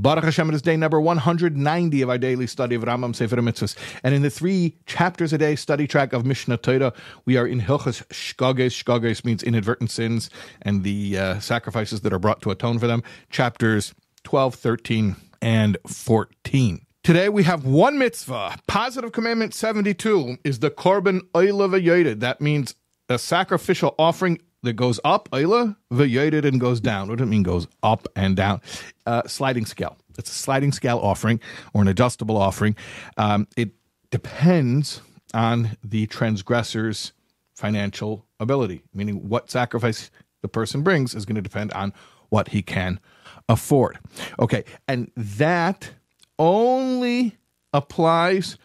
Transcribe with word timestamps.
Baruch 0.00 0.24
Hashem, 0.24 0.48
it 0.48 0.54
is 0.54 0.62
day 0.62 0.78
number 0.78 0.98
190 0.98 2.00
of 2.00 2.08
our 2.08 2.16
daily 2.16 2.46
study 2.46 2.74
of 2.74 2.84
Rambam 2.84 3.14
Sefer 3.14 3.36
Mitzvahs. 3.36 3.76
And 4.02 4.14
in 4.14 4.22
the 4.22 4.30
three 4.30 4.78
chapters 4.86 5.34
a 5.34 5.38
day 5.38 5.56
study 5.56 5.86
track 5.86 6.14
of 6.14 6.22
Mishneh 6.22 6.60
Torah, 6.62 6.94
we 7.26 7.36
are 7.36 7.46
in 7.46 7.60
Hilchos 7.60 8.02
Shegagos. 8.08 8.82
Shegagos 8.82 9.26
means 9.26 9.42
inadvertent 9.42 9.90
sins 9.90 10.30
and 10.62 10.84
the 10.84 11.18
uh, 11.18 11.38
sacrifices 11.40 12.00
that 12.00 12.14
are 12.14 12.18
brought 12.18 12.40
to 12.40 12.50
atone 12.50 12.78
for 12.78 12.86
them. 12.86 13.02
Chapters 13.28 13.94
12, 14.24 14.54
13, 14.54 15.16
and 15.42 15.76
14. 15.86 16.80
Today 17.02 17.28
we 17.28 17.42
have 17.42 17.66
one 17.66 17.98
mitzvah. 17.98 18.56
Positive 18.66 19.12
commandment 19.12 19.52
72 19.52 20.38
is 20.44 20.60
the 20.60 20.70
Korban 20.70 21.20
Oila 21.34 21.78
V'Yored. 21.78 22.20
That 22.20 22.40
means 22.40 22.74
a 23.10 23.18
sacrificial 23.18 23.94
offering 23.98 24.40
that 24.62 24.74
goes 24.74 25.00
up, 25.04 25.28
Oila, 25.30 25.76
V'Yored, 25.92 26.44
and 26.44 26.60
goes 26.60 26.80
down. 26.80 27.08
What 27.08 27.18
does 27.18 27.26
it 27.26 27.30
mean 27.30 27.42
goes 27.42 27.66
up 27.82 28.08
and 28.14 28.36
down? 28.36 28.60
Uh, 29.06 29.22
sliding 29.26 29.66
scale. 29.66 29.96
It's 30.18 30.30
a 30.30 30.34
sliding 30.34 30.72
scale 30.72 30.98
offering 30.98 31.40
or 31.72 31.82
an 31.82 31.88
adjustable 31.88 32.36
offering. 32.36 32.76
Um, 33.16 33.48
it 33.56 33.70
depends 34.10 35.00
on 35.32 35.76
the 35.82 36.06
transgressor's 36.08 37.12
financial 37.54 38.26
ability, 38.38 38.82
meaning 38.92 39.28
what 39.28 39.50
sacrifice 39.50 40.10
the 40.42 40.48
person 40.48 40.82
brings 40.82 41.14
is 41.14 41.24
going 41.24 41.36
to 41.36 41.42
depend 41.42 41.72
on 41.72 41.92
what 42.28 42.48
he 42.48 42.62
can 42.62 43.00
afford. 43.48 43.98
Okay, 44.38 44.64
and 44.88 45.10
that 45.16 45.90
only 46.38 47.36
applies 47.72 48.56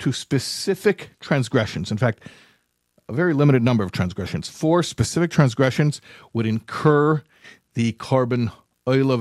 to 0.00 0.12
specific 0.12 1.10
transgressions. 1.20 1.90
In 1.90 1.98
fact, 1.98 2.24
a 3.10 3.12
very 3.12 3.34
limited 3.34 3.62
number 3.62 3.82
of 3.82 3.90
transgressions. 3.90 4.48
Four 4.48 4.82
specific 4.84 5.32
transgressions 5.32 6.00
would 6.32 6.46
incur 6.46 7.22
the 7.74 7.92
Korban 7.94 8.52
oil 8.88 9.12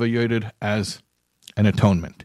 as 0.61 1.01
an 1.57 1.65
atonement. 1.65 2.23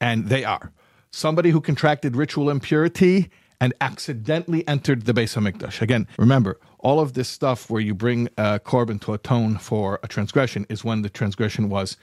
And 0.00 0.28
they 0.28 0.44
are 0.44 0.72
somebody 1.10 1.50
who 1.50 1.60
contracted 1.60 2.16
ritual 2.16 2.48
impurity 2.48 3.30
and 3.60 3.74
accidentally 3.80 4.66
entered 4.66 5.02
the 5.02 5.12
Beis 5.12 5.36
Hamikdash. 5.36 5.82
Again, 5.82 6.06
remember, 6.18 6.58
all 6.78 7.00
of 7.00 7.14
this 7.14 7.28
stuff 7.28 7.68
where 7.68 7.80
you 7.80 7.94
bring 7.94 8.28
uh, 8.38 8.58
a 8.60 8.68
korban 8.68 9.00
to 9.02 9.12
atone 9.12 9.58
for 9.58 10.00
a 10.02 10.08
transgression 10.08 10.66
is 10.68 10.84
when 10.84 11.02
the 11.02 11.08
transgression 11.08 11.68
was 11.68 11.96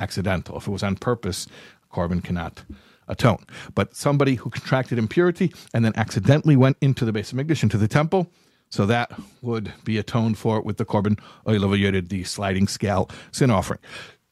accidental. 0.00 0.56
If 0.56 0.66
it 0.66 0.70
was 0.70 0.82
on 0.82 0.96
purpose, 0.96 1.46
korban 1.92 2.22
cannot 2.22 2.62
atone. 3.08 3.44
But 3.74 3.96
somebody 3.96 4.36
who 4.36 4.50
contracted 4.50 4.98
impurity 4.98 5.52
and 5.74 5.84
then 5.84 5.92
accidentally 5.96 6.56
went 6.56 6.76
into 6.80 7.04
the 7.04 7.12
Beis 7.12 7.34
Hamikdash, 7.34 7.62
into 7.62 7.76
the 7.76 7.88
temple, 7.88 8.30
so 8.70 8.86
that 8.86 9.12
would 9.42 9.72
be 9.84 9.98
atoned 9.98 10.38
for 10.38 10.60
with 10.60 10.76
the 10.76 10.84
korban 10.84 11.18
oilavayodid, 11.46 12.08
the 12.08 12.24
sliding 12.24 12.68
scale 12.68 13.10
sin 13.32 13.50
offering. 13.50 13.80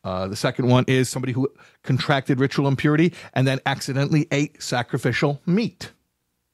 Uh, 0.05 0.28
the 0.28 0.36
second 0.36 0.69
one 0.69 0.84
is 0.86 1.08
somebody 1.08 1.33
who 1.33 1.48
contracted 1.83 2.39
ritual 2.39 2.69
impurity 2.69 3.12
and 3.34 3.47
then 3.47 3.61
accidentally 3.67 4.27
ate 4.30 4.62
sacrificial 4.62 5.41
meat. 5.45 5.91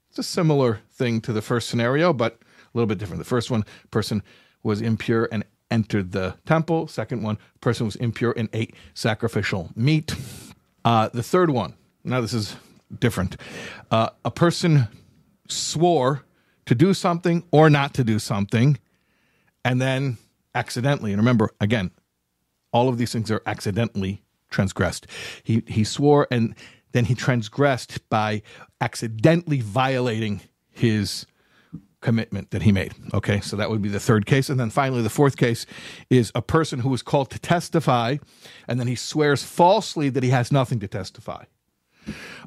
It's 0.08 0.18
a 0.18 0.22
similar 0.22 0.80
thing 0.92 1.20
to 1.22 1.32
the 1.32 1.42
first 1.42 1.68
scenario, 1.68 2.12
but 2.12 2.34
a 2.34 2.38
little 2.72 2.86
bit 2.86 2.98
different. 2.98 3.18
The 3.18 3.28
first 3.28 3.50
one, 3.50 3.64
person 3.90 4.22
was 4.62 4.80
impure 4.80 5.28
and 5.30 5.44
entered 5.70 6.12
the 6.12 6.36
temple. 6.46 6.88
Second 6.88 7.22
one, 7.22 7.38
person 7.60 7.84
was 7.84 7.96
impure 7.96 8.32
and 8.36 8.48
ate 8.52 8.74
sacrificial 8.94 9.70
meat. 9.76 10.14
Uh, 10.84 11.08
the 11.12 11.22
third 11.22 11.50
one, 11.50 11.74
now 12.02 12.20
this 12.20 12.32
is 12.32 12.56
different. 12.98 13.36
Uh, 13.90 14.10
a 14.24 14.30
person 14.30 14.88
swore 15.48 16.24
to 16.66 16.74
do 16.74 16.94
something 16.94 17.44
or 17.50 17.70
not 17.70 17.94
to 17.94 18.04
do 18.04 18.18
something, 18.18 18.78
and 19.64 19.80
then 19.80 20.18
accidentally, 20.54 21.12
and 21.12 21.20
remember, 21.20 21.50
again, 21.60 21.90
all 22.72 22.88
of 22.88 22.98
these 22.98 23.12
things 23.12 23.30
are 23.30 23.42
accidentally 23.46 24.22
transgressed. 24.50 25.06
He, 25.42 25.62
he 25.66 25.84
swore 25.84 26.26
and 26.30 26.54
then 26.92 27.06
he 27.06 27.14
transgressed 27.14 28.08
by 28.08 28.42
accidentally 28.80 29.60
violating 29.60 30.42
his 30.70 31.26
commitment 32.00 32.50
that 32.50 32.62
he 32.62 32.70
made. 32.70 32.94
Okay, 33.12 33.40
so 33.40 33.56
that 33.56 33.70
would 33.70 33.82
be 33.82 33.88
the 33.88 33.98
third 33.98 34.26
case. 34.26 34.48
And 34.50 34.60
then 34.60 34.70
finally, 34.70 35.02
the 35.02 35.10
fourth 35.10 35.36
case 35.36 35.66
is 36.10 36.30
a 36.34 36.42
person 36.42 36.80
who 36.80 36.92
is 36.94 37.02
called 37.02 37.30
to 37.30 37.38
testify, 37.38 38.18
and 38.68 38.78
then 38.78 38.86
he 38.86 38.94
swears 38.94 39.42
falsely 39.42 40.08
that 40.10 40.22
he 40.22 40.30
has 40.30 40.52
nothing 40.52 40.78
to 40.80 40.88
testify. 40.88 41.44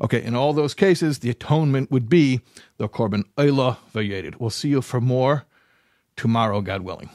Okay, 0.02 0.24
in 0.24 0.36
all 0.36 0.54
those 0.54 0.74
cases, 0.74 1.20
the 1.20 1.30
atonement 1.30 1.92
would 1.92 2.08
be 2.08 2.42
the 2.78 2.88
Korban 2.88 3.24
Oila 3.38 3.78
V'Yored. 3.94 4.36
We'll 4.40 4.50
see 4.50 4.70
you 4.70 4.82
for 4.82 5.02
more 5.02 5.46
tomorrow, 6.16 6.62
God 6.62 6.82
willing. 6.82 7.10